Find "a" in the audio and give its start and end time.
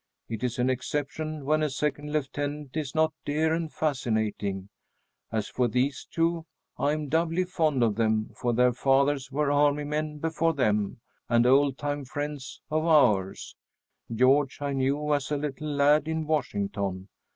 1.61-1.69, 15.29-15.37